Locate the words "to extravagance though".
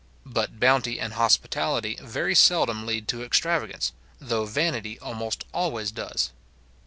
3.09-4.47